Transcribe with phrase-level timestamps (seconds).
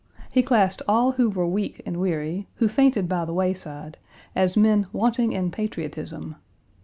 [0.33, 3.99] He classed all who were weak and weary, who fainted by the wayside,
[4.35, 6.37] as men wanting in patriotism.